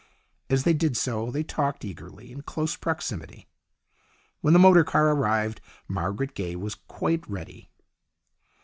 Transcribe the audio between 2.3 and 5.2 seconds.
in close proximity. When the motor car